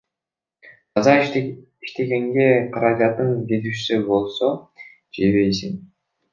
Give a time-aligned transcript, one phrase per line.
[0.95, 1.13] Таза
[1.83, 4.53] иштегенге каражатың жетиштүү болсо,
[5.23, 5.81] жебейсиң.